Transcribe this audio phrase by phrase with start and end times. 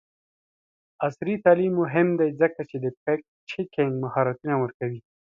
[1.05, 5.01] عصري تعلیم مهم دی ځکه چې د فکټ چیکینګ مهارتونه ورکوي.